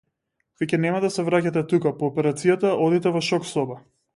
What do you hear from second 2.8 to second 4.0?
одите во шок соба.